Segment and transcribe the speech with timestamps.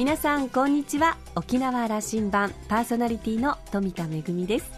[0.00, 1.18] 皆さんこんにちは。
[1.36, 4.70] 沖縄羅針盤パーソナリティの富田恵です。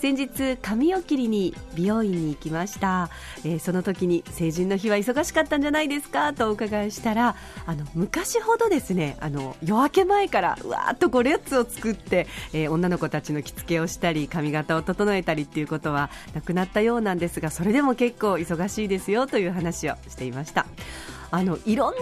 [0.00, 3.08] 先日髪を切りに美容院に行きました、
[3.44, 20.66] えー、その時に成人の日は忙しかったんじゃないですかとお伺いしたらあの昔ほどですねあの夜明け前からうわーっとこれやつを作って、えー、女の子たちの着付けをしたり髪型を整えたりっていうことはなくなったようなんですがそれでも結構忙しいですよという話をしていました。
[21.30, 21.98] あのいろんな、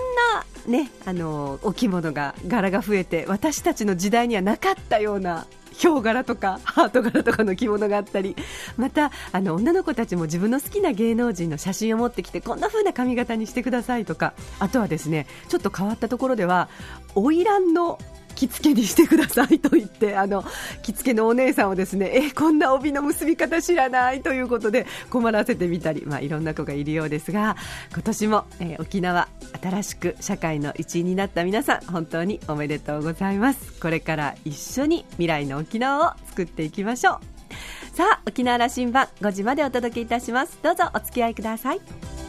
[0.67, 8.35] ね、あのお着物が柄が増えて私たちの時代にはなかったようなヒョウ柄とかハート柄とかの着物があったり
[8.77, 16.69] またあの女の子たちも自分の好きな芸能人の写真を持ってきてこんな風な髪型にしてくださいとかあとはですねちょっと変わったところでは
[17.15, 17.99] 花魁の
[18.37, 20.45] 着付けにしてくださいと言ってあの
[20.83, 27.57] 着付けのお姉さんをですねえこんな帯の結び方知らないということで困らせてみたり、まあ、いろんな子がいるようですが
[27.93, 29.29] 今年も、えー、沖縄
[29.61, 33.81] 新しく社会の一員になった皆さん本当におめでとうございます。
[33.81, 37.97] これから一緒に未来の沖縄を作っていきましょう。
[37.97, 40.59] さあ沖縄羅針盤5時までお届けいたします。
[40.63, 42.26] どうぞお付き合いください。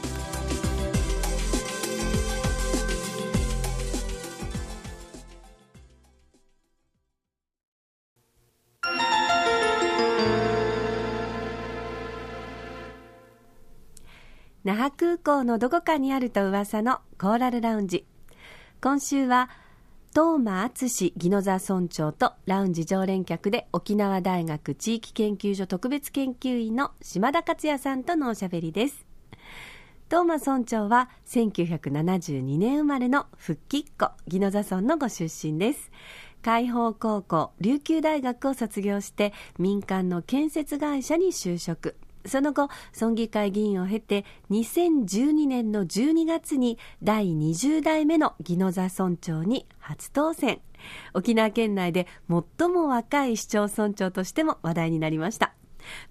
[14.67, 18.05] 那覇空港のどこかにあると噂のコーラルラウンジ。
[18.81, 19.49] 今週は
[20.13, 29.05] 東間敦宜野座村長とラウンジ常連客で沖縄大学地域研究所特別研究員の島田克也さんとのおしゃべりです。
[30.09, 35.91] 東間村長は1972年生まれの復帰っ子宜野座村のご出身です。
[36.41, 41.95] 海邦高校琉球大学を卒業して民間の建設会社に就職。
[42.27, 50.61] その後、村議会議員を経て、2012年の12月に第20代目の宜野座村長に初当選。
[51.13, 55.53] 沖縄県内で最も若い市町村長としても話題になりました。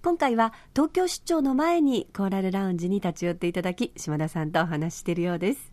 [0.01, 5.71] 今回は東京出張の前にコーラルラウンジに立ち寄っていただき、島田さんとお話しているようです。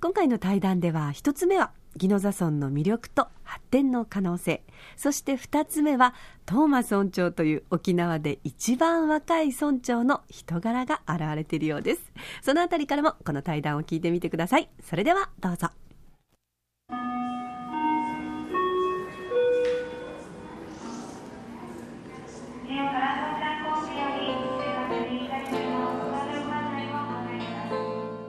[0.00, 4.62] 今回の対談では一つ目は宜野座村の魅力と発展の可能性。
[4.96, 6.14] そして2つ目は
[6.46, 12.12] トーマ村長という沖縄で一番若い村長の人柄が現れているようです。
[12.42, 14.68] そのあたりからもこの対談を聞いてみてください。
[14.82, 15.68] それではどうぞ。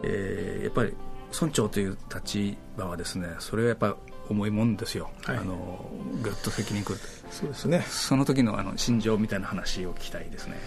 [0.05, 0.93] えー、やっぱり
[1.33, 3.95] 村長という立場はですねそれはやっぱ
[4.29, 5.89] 重いもんですよ、はい、あの
[6.21, 6.99] ぐっと責任くる
[7.29, 7.81] そうですね。
[7.89, 10.57] その時のあの心情みたいな話を聞きたいですね、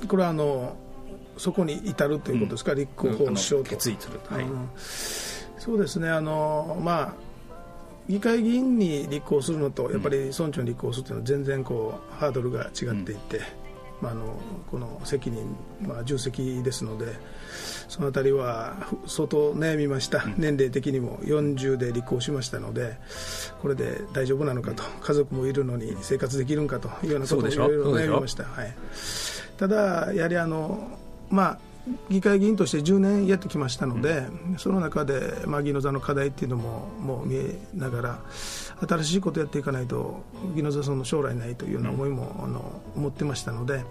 [0.00, 0.76] うん、これはあの
[1.36, 6.08] そこに至るということですか、うん、立候補しようと決意する、はい、うん、そうですね。
[6.08, 7.12] あのまあ
[8.08, 13.40] 議会議員に立候補するのとやっぱり村長に立候補するというのは全然こうハードルが違っていて、
[14.00, 14.38] まあ、あの
[14.70, 17.06] この責任、まあ、重責ですので
[17.88, 18.76] そのあたりは
[19.06, 22.96] 相当悩みました、年齢的にも40で立候補しましたので
[23.62, 28.74] これで大丈夫なのかと家族もいるのに生活できるんかというようなことをいろいろ悩みました、はい、
[29.56, 30.98] ただ、やはりあの、
[31.30, 31.58] まあ、
[32.10, 38.20] 議会議員として10年やってきましたので、うん、その中で、まあ、議の座の課題っていうのももう見えながら
[38.86, 40.22] 新しいことをやっていかないと
[40.54, 43.84] 宜野座村の将来ないというような思いも、あの思ってましたので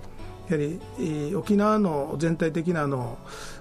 [0.49, 0.63] やは
[0.97, 3.17] り、沖縄の全体的なあの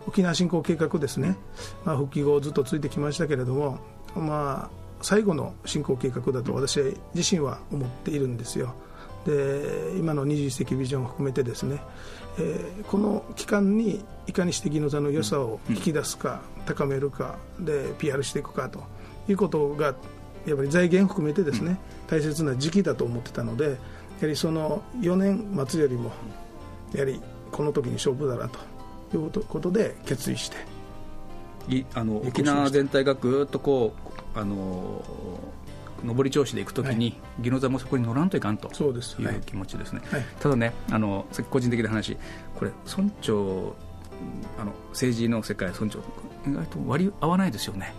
[0.07, 1.37] 沖縄振興計画ですね、
[1.85, 3.79] まあ、復帰後ずっとついてきましたけれども、
[4.15, 4.71] まあ、
[5.03, 6.81] 最後の振興計画だと私
[7.15, 8.75] 自身は思っているんですよ。
[9.25, 11.81] で今の21世紀ビジョンを含めてですね、
[12.39, 18.85] えー、この期間にいかにして宜野座の良さを引き出すか、高めるかで PR していくかと
[19.29, 19.97] いうことが
[20.47, 21.77] やっぱり財源含めてですね、
[22.07, 23.77] 大切な時期だと思ってたのでやは
[24.29, 26.13] りその4年待つよりも
[26.93, 27.21] やはり
[27.53, 28.59] この時に勝負だなと
[29.17, 30.57] いうことで決意して。
[31.69, 33.93] いあの沖縄全体がぐっとこ
[34.35, 35.03] うあの
[36.05, 42.17] 上り調子で行くときに、宜野座もそこに乗らんといかんという気持ちですね、はい、ただねあの個人的な話
[42.55, 43.75] これ村長
[44.59, 46.01] あの政治の世界村長
[46.47, 47.95] 意外と割り合わないですよね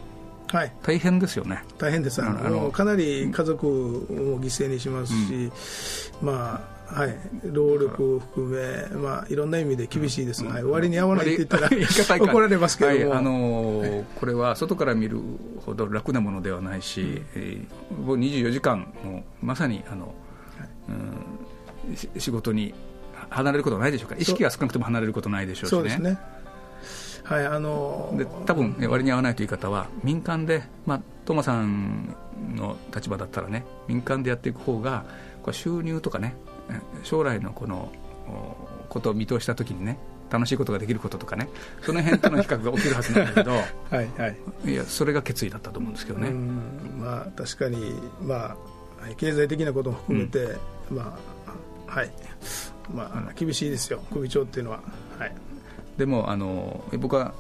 [0.48, 1.64] はい、大変ですよね。
[1.78, 2.22] 大変です。
[2.22, 2.72] あの。
[2.72, 5.34] かなり家族を犠牲にしますし、
[6.22, 11.70] うん、まあはい、労力を含め、まあ、いろんな意味で厳しいです、うん、はい、終わりに合わないって言ったら
[12.18, 15.20] 怒られますけども、はい、あのーはい、これは外から見る
[15.66, 17.26] ほど楽なものではないし、うん。
[17.36, 20.14] えー、24時間もまさにあの、はい、
[21.82, 22.74] うん、仕事に
[23.30, 24.16] 離れることはないでしょうか。
[24.18, 25.78] 意識は少なくとも離れることないでしょうしね。
[25.78, 26.18] そうですね
[27.28, 32.16] はいあのー、で多分、ね、割に合わないという方は民間で、まあ、トマさん
[32.56, 35.06] の立場だったらね民間でやっていく方が
[35.44, 36.36] これ収入とかね
[37.04, 37.92] 将来のこの
[38.88, 39.98] ことを見通した時にね
[40.30, 41.50] 楽しいことができることとかね
[41.82, 43.52] その辺との比較が起きるはずなんだけど
[43.92, 46.32] はい、はい、いやそれが決意だったと思うんですけどね。
[47.00, 48.58] まあ確かにまあ
[49.18, 50.56] 経済的なことも含めて、
[50.92, 51.18] うん、ま
[51.88, 52.12] あはい。
[52.94, 54.82] まあ厳しいですよ首長っていうのは。
[55.18, 55.36] はい
[55.98, 57.34] でもあの僕は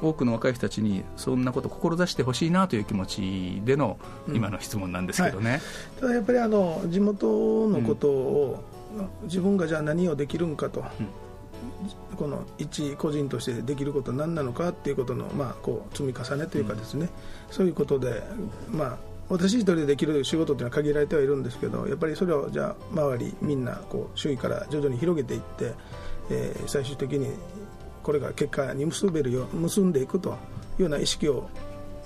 [0.00, 5.60] 多くの若い人たちにそんなことを志してほしいなという気持ちでの今の質問なんですけどね、うんはい、
[6.00, 8.64] ただやっぱりあの地元のことを、
[8.96, 17.08] うん、自分がじゃあ何をできるんかと、うん、この一個人としてできることは何なのかっていうことの、まあ、こう積み重ねというかですね、
[17.50, 18.22] そういうことで、
[18.70, 18.96] まあ、
[19.28, 25.74] 私一人でできる仕事というのは限られてはいるんですけどやっぱりそれをじゃあ周りみんなこう周囲から徐々に広げていって
[26.30, 27.28] えー、最終的に
[28.02, 30.32] これが結果に結べるよ結んでいくとい
[30.80, 31.48] うような意識を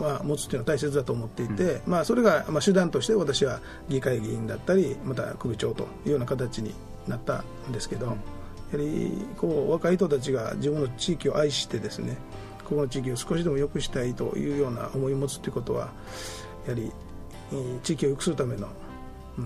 [0.01, 6.75] まあ、持つというのは大切だと思っていて、うん、まあ、それがまあ手段として私は議会議員だったりまた首長というような形に
[7.07, 12.17] なったんですけど、うん、やはりこう若い人たちが自分の地域を愛してですね
[12.65, 15.91] ここの地域を少しでも良くしたいというような思いを持つということは
[16.67, 16.91] やはり
[17.83, 18.69] 地域を良くするための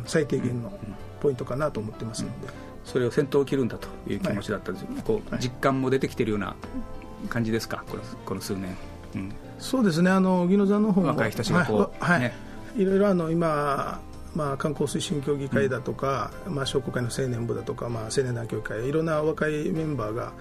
[0.06, 0.72] 最低限の
[1.20, 2.75] ポイントかなと思ってますので。
[2.86, 6.54] うんそれを先頭を切るんだという気持ちだったんです、はい、こう実感も出てきているような
[7.28, 8.76] 感じですか、このこの数年、
[9.16, 12.32] うん、そうですね、あの宜野座の方も若い人たちがこう、はい、ね、
[12.76, 14.00] いろいろあの今、
[14.34, 20.32] まあ、観光推進協議会だとか、うん、まあ、商工会の青年部だとか、まあ、青年団協議会、いろんな若いメンバーが、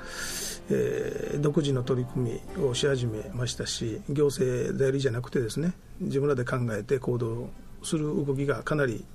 [0.70, 7.50] えー、独自の取り組みをし始めましたし、行政代理じゃなくてですね、自分らで考えて行動
[7.86, 9.06] する動きがかなり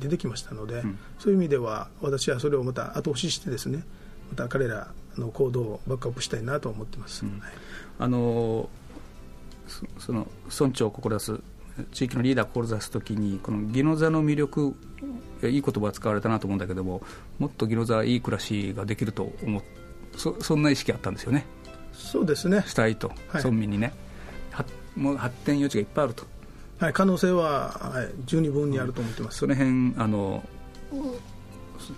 [0.00, 3.84] 出てきましたので、うん、そういう意味では私はそれをまた後押ししてですね
[4.30, 7.42] また彼らの行動をバックアップしたいなと思ってます、うん、
[7.98, 8.68] あの
[9.98, 11.40] その村長を志す
[11.92, 14.74] 地域のリーダーを志すときにこの宜野座の魅力
[15.42, 17.02] いい言葉が使われたなと思うんだけども
[17.38, 19.62] もっと宜野座はいい暮らしができると思
[20.16, 21.46] そそんな意識あったんですよね。
[21.92, 22.64] そうですね。
[22.66, 23.92] したいと、はい、村民にね。
[24.96, 26.24] もう発展余地がいっぱいあると
[26.78, 30.44] はい、可能性は、はい、十二分にあると思ってます、その辺あの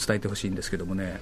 [0.06, 1.20] 伝えてほしいんですけどもね、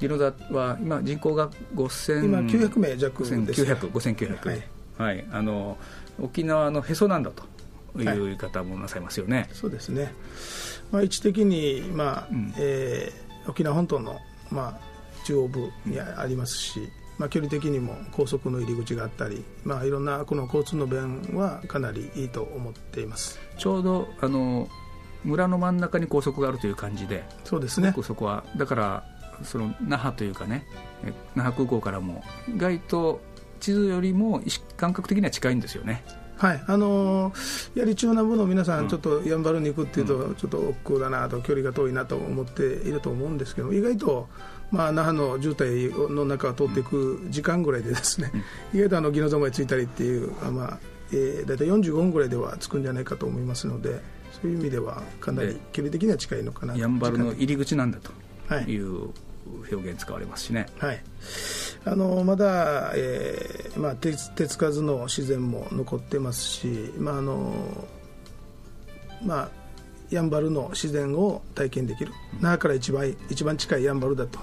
[0.00, 4.62] 宜野座は今、人口が5000今、900名弱です、ね、5900、はい、
[4.98, 5.78] はい、あの
[6.20, 7.44] 沖縄のへそなんだと
[8.00, 10.12] いう言い方もなさいますよね、はい、そうですね、
[10.92, 14.18] まあ、位置的に、まあうん、えー、沖縄本島の、
[14.50, 16.88] まあ、中央部にありますし、
[17.20, 23.38] まあ、距離的にも高速の入り口があったり、まあ、いろんなこの交通の便はかなりいいと思っています。
[23.58, 24.68] ちょうどあの
[25.22, 27.94] 村の真ん中に高速があるという感じでそうですね。
[28.02, 29.04] そこはだから
[29.42, 30.64] その那覇というかね
[31.34, 33.20] 那覇空港からも意外と
[33.60, 34.40] 地図よりも
[34.78, 36.02] 感覚的には近いんですよね。
[36.38, 36.64] はい。
[36.66, 44.26] あのー、やはり中南部の皆さん、ちょっとやんばるに行くっていうと、ちょっと億劫だなと、距離が遠いなと思っていると思うんですけど、意外と、
[44.70, 48.30] まあ、那覇の渋滞の中を通っていく時間ぐらいで、ですね、
[48.72, 50.78] 意外とあの宜野座まで着いたりっていう、まあ
[51.12, 54.00] えー、大体45分ぐらいでは着くんじゃないかと思いますので、
[54.40, 58.12] そういう意味では、かなり距離的には近いのかなやんばるの入り口なんだと
[58.70, 58.78] い。
[58.80, 59.10] う
[59.72, 60.66] 表現使われますしね。
[60.78, 61.02] はい。
[61.84, 67.52] あのまだ、えーまあ、手手つかずの自然も残ってますし、まああの
[69.24, 69.50] まあ、
[70.10, 74.38] やんばるの自然を体験できる、那覇から一番一番近いやんばるだと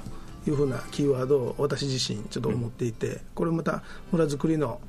[0.50, 4.80] いうふうなキーワードを私自身ちょっと思っていて、これまた村づくりの、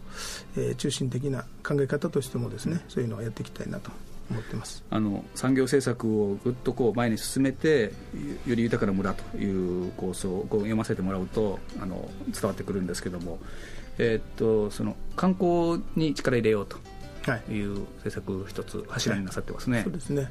[0.57, 3.91] えー、中心的な考え方としてもですねそういうのをやっていきたいなと
[4.31, 4.85] 思ってます。
[4.91, 7.93] あの産業政策をぐっとこう前に進めて
[8.47, 13.38] より豊かな村という構想をこう読ませてもらうとあの伝わってくるんですけども、
[13.99, 16.77] えー、っとその観光に力入れようと
[17.50, 19.79] いう政策一つ柱になさってますね。
[19.79, 20.31] はい、そうですね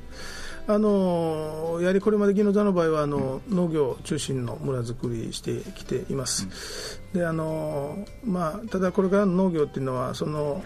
[0.68, 10.64] あのやはりこれまで宜野座の場合はあの、うん、農業中心の村づくりしてきています、うん、であのまあ、ただこれからの農業っていうのはその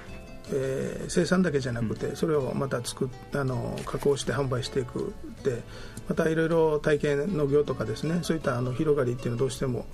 [0.53, 5.61] えー、生産だけじゃなくて、うん、それをまた作あの加工して販売していくで
[6.09, 9.85] またいろいろ体験農業とかですねそういったあの広がりっていうのはどうしても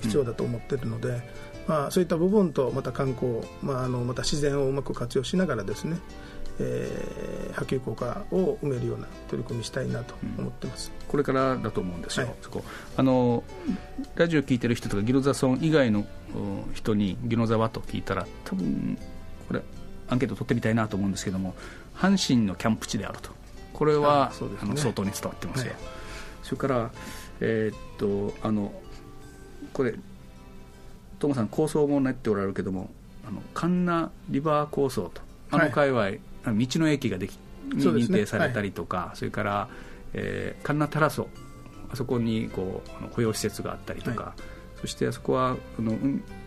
[0.00, 1.22] 必要だと思っているので、うん、
[1.68, 5.98] まあ、そういった部分とまた観光、まあ、あのまた自然をうまく活用しながらですね
[6.60, 12.64] えー、波及効果を埋めるような取り組みしたいなと思ってます、うん、これからだと思うんですよ、はい、そこ。
[12.96, 13.42] あの
[14.14, 16.04] ラジオ聞いてる人とかギロザ村以外の
[16.74, 18.98] 人にギノザはと聞いたら多分
[19.48, 19.62] これ
[20.08, 21.54] アンケート取ってみたいなと思うんですけども
[21.94, 23.30] 阪神のキャンプ地であると。
[23.72, 25.80] これは、ね、あの相当に伝わってますよ、はい、
[26.44, 26.90] それから、
[27.40, 28.72] えー、っとあの
[29.72, 29.94] これ
[31.18, 32.90] トモさん構想も練っておられるけども
[33.26, 36.20] あの神奈リバー構想とあの界隈、はい、
[36.52, 37.38] 道の駅ができ
[37.72, 39.06] に認定されたりとかそ、ね。
[39.06, 39.68] はい、それから、
[40.12, 41.28] えー、神奈タラソ
[41.92, 45.96] あそこにこう保養施設があったりとか、はい、そしてあそこはあの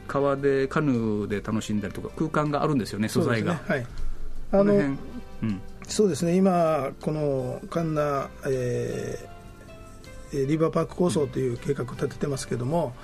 [0.08, 3.54] 川でカヌーで楽しんだりとか空間があるんですよね素材が。
[3.54, 3.86] ね、はい。
[4.52, 4.98] あの、うん、
[5.88, 6.36] そうですね。
[6.36, 12.96] 今この神奈、えー、リバーパーク構想という計画を立ててますけども、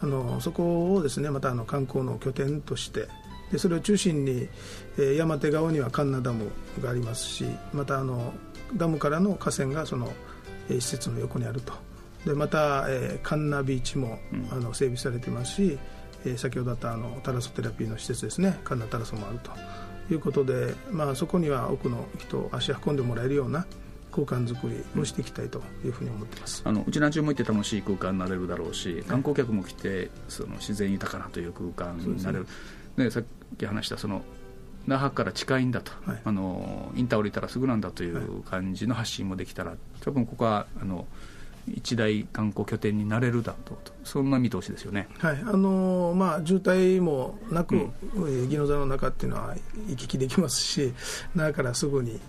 [0.00, 3.08] あのそこをですねまたあの観光の拠点として
[3.54, 4.48] でそれを中心に、
[4.98, 6.50] えー、山手側には神奈ダム
[6.82, 8.34] がありますしまたあの
[8.74, 10.12] ダムからの河川がその、
[10.68, 11.72] えー、施設の横にあると。
[12.26, 15.78] でまた、えー、神奈ビーチも、うん、あの整備されてますし、
[16.24, 18.58] えー、先ほどあったあのタラソテラピーの施設ですね。
[18.64, 19.52] 神奈タラソもあると。
[20.12, 23.64] いうことで、まあ、そこには多くの人を足運んでもらえるような
[24.10, 32.50] 空間づくりをしていきたいというふうに思ってます、あのうちなんちゅうも行って楽しい空間になれるだろうし観光客も来てその自然豊かなという空間になれる、ね、
[33.10, 33.24] さっ
[33.58, 34.22] き話したその
[34.86, 41.06] 那覇から近いんだと、はい、あのインター降りたらすぐなんだという感じの発信もできたら多分ここはあの
[41.72, 43.92] 一大観光拠点になれるだろうと。
[44.04, 45.40] そんな見通しですよね、はい。
[45.40, 49.56] あのー、まあ、渋滞もなく、うん、宜野座の中っていうのは
[49.88, 50.92] 行き来できますし
[51.34, 52.20] 那覇からすぐに、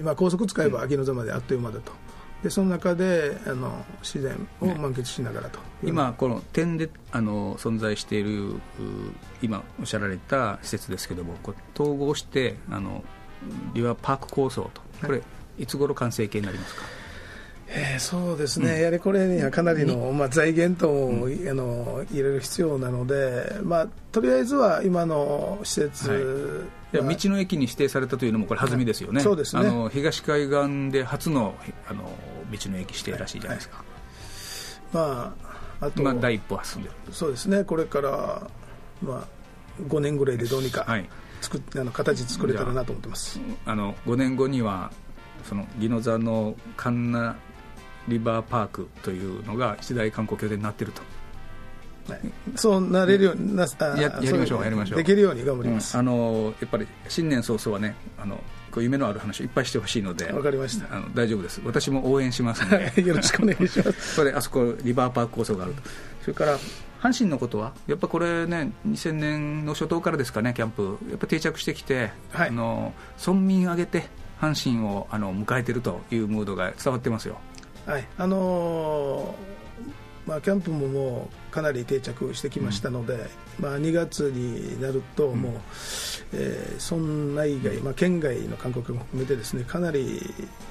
[0.00, 1.92] まあ、高速使えば宜野座まであっという間だと。
[2.42, 8.54] でその中であの自然を満喫しながらと、ね、今、この点であの存在している
[9.42, 13.02] 今おっしゃられた施設ですけどもこ統合してあの
[13.74, 14.80] リバーパーク構想と。
[15.00, 15.24] これ、は
[15.58, 16.82] い、いつ頃完成形になりますか？
[17.68, 26.22] えー、そうですね、うん、やはりこれにはかなりの、まあ、財源とも、うん、あの入れる必要なので、まあ、とりあえずは今の施設、はい、
[26.92, 29.62] 道の駅に指定されたというのも、これ、弾みですよね、そうですね。
[29.62, 31.54] あの東海岸で初の
[31.88, 32.04] あの
[32.50, 33.76] 道の駅指定らしいじゃないですか。
[33.76, 35.34] はいはい、ま
[35.80, 36.94] あ、あと、まあ、第一歩は進んでる。
[37.12, 38.48] そうですね、これから、
[39.02, 41.08] まあ、5年ぐらいでどうにか、はい、
[41.40, 43.40] 作あの形作れたらなと思ってます。
[43.64, 44.92] あの5年後には
[45.44, 47.36] その宜野座の神奈
[48.08, 51.02] リバーパークというのが一大観光拠点になっていると。
[52.54, 54.98] そうなれるようになややりましょう、やりましょう。
[54.98, 55.94] できるように頑張ります。
[55.94, 58.36] うん、あのやっぱり新年早々はね、あの
[58.70, 60.94] こう夢のある話をいっぱいしてほしいので、わかりました。
[60.94, 61.60] あの大丈夫です。
[61.64, 64.14] 私も応援しますので、 よろしくお願いします。
[64.16, 65.82] それあそこリバーパーク構想があると。
[66.22, 66.58] それから
[67.00, 72.92] 阪神のことは、やっぱこれね、2000年の初頭からですかね、キャンプ、やっぱ定着してきて、はい、あの
[73.24, 74.08] 村民挙げて、
[74.40, 77.38] 阪神をあの迎えているというムードが伝わってますよ。
[77.86, 79.65] はいあのー、
[80.26, 85.58] まあ、キャンプももうかなり定着してきましたので、うん、まあ、2月になるともう、うん、
[86.32, 90.20] えー、村内外、まあ、県外の観光客も含めてですねかなり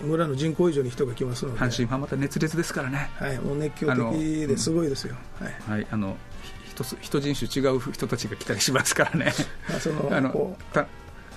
[0.01, 6.17] 村の人口以上に人が来ますので阪神ファンまた熱烈ですからね、はい、もう熱狂的ですごいですよ、はい、はい、あの
[6.83, 9.33] 人人人種違う人たちが来たりしますからね。
[9.74, 10.57] あそのあの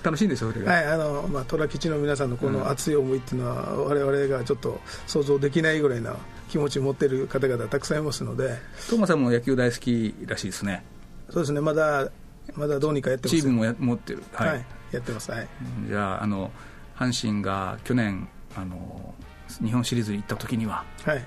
[0.02, 0.72] 楽しいんですよ、それが。
[0.72, 6.16] はい、あの、まあ、虎吉の皆さんのこの熱い思いっていうのは、われわれがちょっと想像できないぐらいな
[6.48, 8.58] 気持ちを持っている方々たくさんいますので。
[8.88, 10.84] トーマさんも野球大好きらしいですね。
[11.30, 12.10] そうですね、まだ、
[12.54, 14.22] まだどうにかやってますチームもや持ってる。
[14.32, 15.30] はい、はい、やってます。
[15.30, 15.48] はい。
[15.88, 16.50] じゃあ、あの、
[16.96, 19.14] 阪神が去年、あの、
[19.62, 21.24] 日本シリーズに行った時には、はい。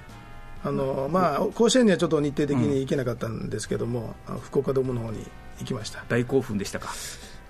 [0.63, 5.25] あのまあ、甲子園にはちょっと日程的に行けなかったんですけども、うん、福岡ドームの方に
[5.59, 6.93] 行きました大興奮でしたか？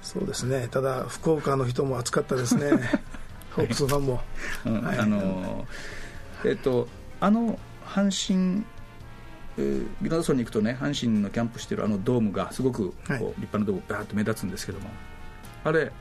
[0.02, 2.72] そうですねただ福岡の人も暑かったですね
[3.52, 4.22] ホークスファンも、
[4.64, 5.68] はい、あの
[6.46, 6.88] えっと
[7.22, 8.66] あの阪神
[9.58, 14.90] えー、ビナドに行くとね阪神のキャンプしてるあのドームがすごくこう、はい、立派なドームバーッと目立つんですけども。
[15.64, 15.92] あれ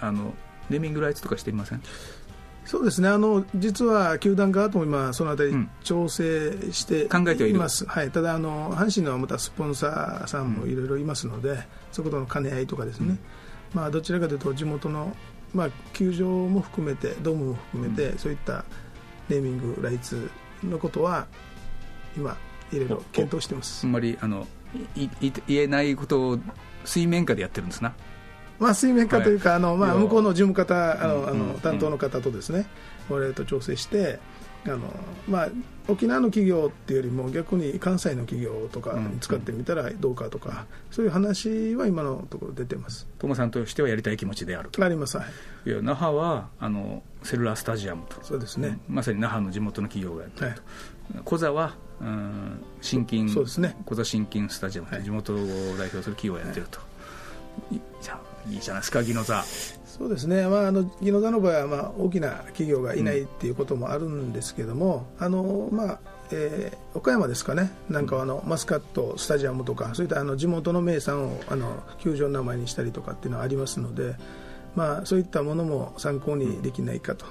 [0.00, 0.32] あの
[0.70, 1.82] ネーミングライツとかしていません？
[2.64, 3.08] そうですね。
[3.08, 5.52] あの実は球団側とも今、そのあたり
[5.82, 11.58] 調整して考えてはいます、はい、ただあの、阪神のまたスポンサーさんもいろいろいますので、うん、
[11.92, 13.18] そことの兼ね合いとかですね、うん、
[13.74, 15.16] まあ、どちらかというと地元の、
[15.52, 18.64] まあ、球場も含めてドームも含めて、うん、そういった
[19.30, 20.30] ネーミング、ライツ
[20.62, 21.26] のことは
[22.16, 22.36] 今、
[22.72, 23.86] いろいろ検討してます。
[23.86, 24.46] あんまりあの
[24.94, 25.10] いい
[25.46, 26.38] 言えないことを
[26.84, 27.94] 水面下でやってるんですな。
[28.58, 32.66] まあ、水面下というか、はい、あのまあ、向こうの事務方、あのあの担当の方とですね、
[33.08, 34.18] 我々と調整して、
[34.66, 34.78] あの
[35.26, 35.48] まあ、
[35.88, 43.06] 沖縄の企業っていうよりも逆に関西の企業とかに使ってみたらどうかとか、そういう話は今のところ出てます。
[43.18, 44.84] トさんとしてはやりたい気持ちであると。
[44.84, 45.24] あります、は
[45.64, 48.22] い、いや那覇はあのセルラースタジアムと。
[48.22, 50.60] そうですね、まさに那覇の地元の企業がやってると、
[51.14, 53.76] はい、小座はうん新金そうですね。
[53.86, 56.84] 小座新金スタジアムと地元を代表する企業がやってると、は
[57.72, 59.42] い、じゃあいいじゃないですか、宜野座。
[60.00, 66.00] そうですね、まあ、あの宜野座の場合は、まあ、大きな企業がいないっていうこともあるんですけども、うん、あのまあ、
[66.32, 74.16] えー、岡山ですかね、なんかあのマスカットスタジアムとか、そういったあの地元の名産をあの球場の名前にしたりとかっていうのはありますので、
[74.74, 77.26] まあ、そういったものも参考にできないかと。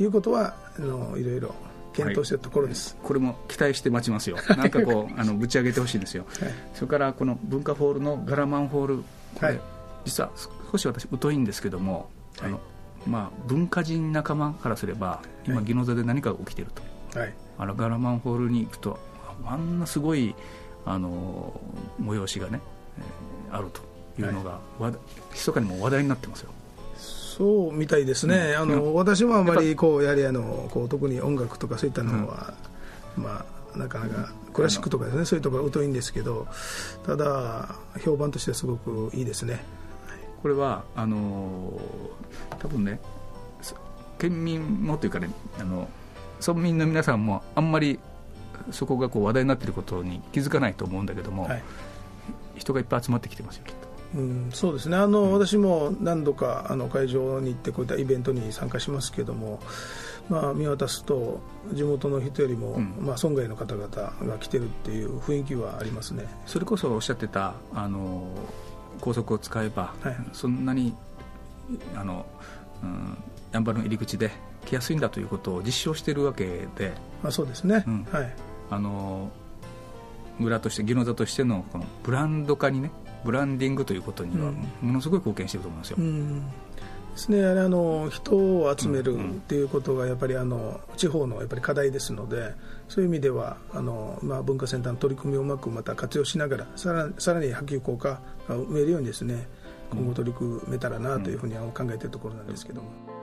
[0.00, 1.54] いうことは、あのいろいろ
[1.92, 9.04] 検討しているところです、はい、これも期待して待ちますよ、なんかこう あのぶち上げてほしいんですよ、はい、それからこの文化ホールのガラマンホール、
[9.38, 9.60] はい、
[10.04, 10.30] 実は
[10.72, 12.60] 少し私、疎いんですけども、あの
[13.06, 16.70] まあ、文化人仲間からすれば、今、宜野座で何かが起きている
[17.12, 18.98] と、はい、あのガラマンホールに行くと、
[19.44, 20.34] あんなすごい
[20.84, 21.60] あの
[22.00, 22.60] 催しがね、
[23.50, 23.82] えー、あると
[24.20, 24.94] いうのが、はい、
[25.32, 26.50] 密かにも話題になってますよ。
[26.96, 29.74] そうみたいですね、うん、あの、うん、私もあまり。
[29.74, 32.54] こうやはりあのこう特に音楽とかそういったのは、
[33.16, 35.24] うん、まあ、なかなかクラシックとかですね。
[35.24, 36.46] そういうところは疎いんですけど
[37.04, 37.74] ただ
[38.04, 39.64] 評判としてはすごくいいですね
[40.44, 41.72] これはあの
[42.58, 43.00] 多分ね
[44.18, 45.88] 県民もというかねあの
[46.38, 47.98] 村民の皆さんもあんまり
[48.70, 51.62] そこがこう話題になっていることに気づかないと思うんだけども、はい、
[52.56, 54.18] 人がいっぱい集まってきてますよきっと。
[54.18, 54.98] うん、そうですね。
[54.98, 59.60] あの、うん、私も何度かあの会場に行ってこういったイベントに参加しますけども、
[60.28, 61.40] まあ、見渡すと
[61.72, 66.26] 地元の人よりも、うん、まあ、村外の方々が来てるっていう雰囲気はありますね。
[66.44, 68.28] それこそおっしゃってたあの
[69.00, 70.94] 高速を使えば、はい、そんなに
[71.94, 72.26] あの、
[72.82, 73.16] うん、
[73.52, 74.30] やんばるの入り口で
[74.66, 78.34] 来やすいんだということを実証しているわけで、まあ、そうですね、うん、はい。
[78.70, 79.30] あの
[80.38, 82.90] 村として宜野座としてのこのブランド化にね
[83.24, 85.96] ブランディングということにはものすごい貢献していると思いますよ。
[85.98, 86.42] うん
[87.14, 92.54] ですね、あの人を集めるっていうことがやっぱりあの地方のやっぱり課題ですので
[92.88, 99.46] そういう意味ではあの、まあ、文化センターの取り組みをうまくまた活用しながらさらさらに波及効果が埋めるようにですね
[99.92, 103.13] 今後取り組めたらなというふうには考えているところなんですけども。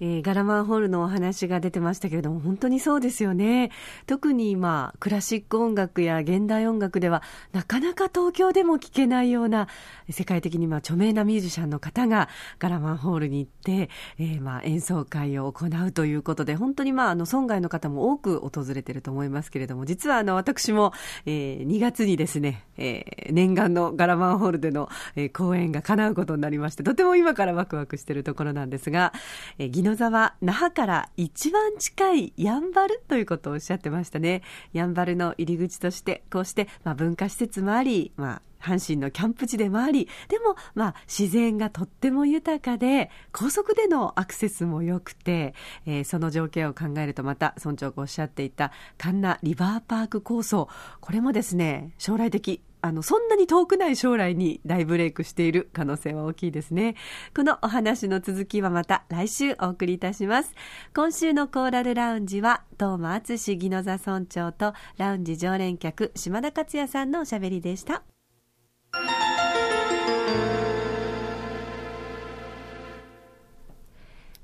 [0.00, 3.70] えー、ガラマンホールのお話が出てましたけれども、本当にそうですよね。
[4.06, 7.22] 特に今、クラシック音楽や現代音楽では、
[7.52, 9.68] なかなか東京でも聴けないような、
[10.10, 20.92] 世界的にまあ著名なミュージシャンの方がガラマンホールに行って、えー、まあ演奏会を行うということで、本当にまあ、あの、村外の方も多く訪れてると思いますけれども、実はあの、私も、
[21.26, 29.12] えー、2月にですね、えー、念願のガラマンホールでの、えー、公演が叶うことになりまして、とても今からワクワクしているところなんですが、
[29.58, 34.42] えー、野沢、那覇から一番近いやんばるということをおっしゃってましたね。
[34.72, 45.54] やんばるの入り口として、こうして、まあ、文化施設もあり、まあ、阪神のキャンプ地でもあり、でも、まあ、自然がとっても豊かで、高速でのアクセスも良くて、
[45.86, 50.68] えー、その条件を考えると、また、村長がおっしゃっていた、カンナリバーパーク構想、
[51.00, 56.94] これもですね、将来的、あの、そんなに遠くない将来に大ブレイクしている可能性は大きいですね。
[57.36, 60.54] このお話の続きはまた来週お送りいたします。
[60.94, 68.02] 今週のコーラルラウンジは、東間敦義野座村長とラウンジ常連客、島田克也さんのおしゃべりでした。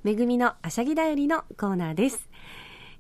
[0.03, 2.29] めぐみのあしゃぎだよりのコーナーです。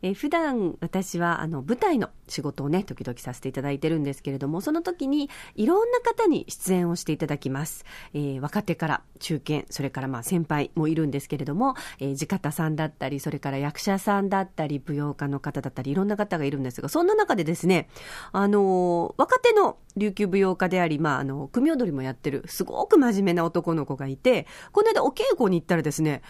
[0.03, 7.85] えー、普段私はあの舞台の仕事をね、時々させていただいてるんですけれども、その時にいろんな方に出演をしていただきます。
[8.15, 17.89] えー、若手から中堅、それからまあ先輩もいるんですけれども、えー、地方さんだったり、それから役者さんだったり、舞踊家の方だったり、いろんな方がいるんですが、そんな中でですね、
[18.33, 26.23] あのー、若手の琉球舞踊家であり、まあ、あの、組踊りもやってる、すごく真面目な男の子がいて、この間お稽古に行ったらですね、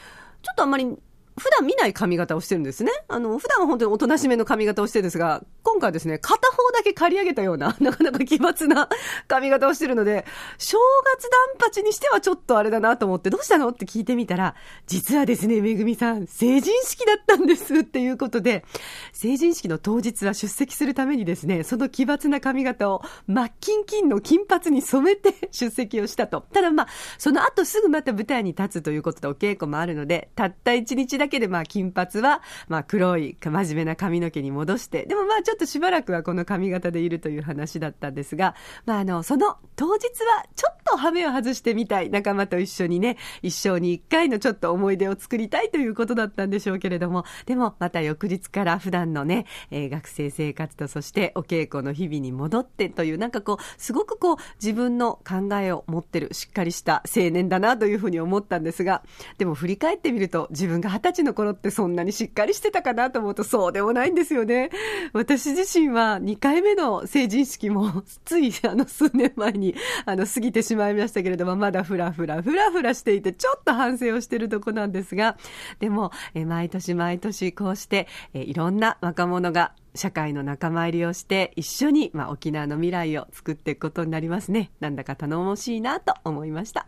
[0.43, 0.97] ちょっとあんまり
[1.39, 2.91] 普段見ない髪型をしてるんですね。
[3.09, 8.89] あの、普段は本当におとなしめの髪型をしてるんですが、今回はですね、片方け刈り上げたような、 なかなか奇抜な
[9.29, 10.25] 髪型をしてるので、
[10.59, 10.79] 正
[11.17, 14.55] 月断髪にしてはちょっとあれだなと思って、どうしたのって聞いてみたら、
[14.87, 18.65] 実はですね、めぐみさん、成人式だったんですっていうことで、
[19.13, 26.43] 成人式の当日は出席するためにですね、その奇抜な髪型を真っ金金の金髪に染めて 出席をしたと。
[26.53, 59.03] ただまあ、その後すぐまた舞台に立つということでお稽古もあるので、たった一日だけでまあ金髪はまあ黒い真面目な髪の毛に戻して、でもまあちょっとしばらくはこの髪型でいるという話だったんですが、まああの、その当日はちょっと羽目を外してみたい仲間と一緒にね、一生に一回のちょっと思い出を作りたいということだったんでしょうけれども、でもまた翌日から普段のね、えー、学生生活とそしてお稽古の日々に戻ってという、なんかこう、すごくこう、自分の考えを持ってる、しっかりした青年だなというふうに思ったんですが、
[59.39, 64.71] でも振り返ってみると、自分が二十歳の頃ってそんなにしっかりしてたかなと思うとそうでもないんですよね。
[65.13, 69.75] 私自身は2回目の成人式もついあの数年前に
[70.07, 75.37] あの過ぎてしまいましたけれども、まだふらふら、ふらふらしていて、ちょっと反省をしているとこなんですが、
[75.81, 86.87] でも、え毎年毎年こうして、えいろんな若者が社会の仲間入りをして一緒に、まあ、沖縄の未来を作っていくことになりますねなんだか頼もしいなと思いました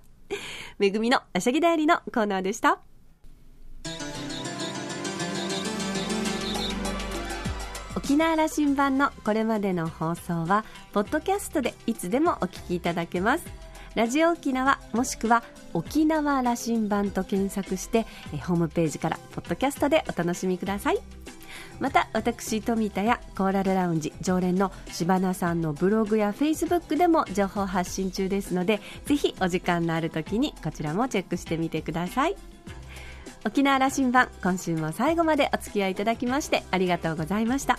[0.78, 2.82] めぐみのあしゃぎだよりのコーナーでした
[8.08, 13.44] 沖縄羅針盤のこれまでの放送はポッドキャストでいつでもお聞きいただけます。
[13.94, 15.42] ラジオ沖縄もしくは
[15.74, 18.06] 沖縄羅針盤と検索して
[18.46, 20.98] ホームページからポッドキャストでお楽しみください。
[21.80, 32.36] また私富田やコーラルラウンジ常連の柴名さんのブログやフェイスブックでも情報発信中ですのでぜひお時間のある時にこちらもチェックしてみてください。
[33.44, 37.78] 沖縄羅針盤今週も最後までお付き合いいただきましてありがとうございました。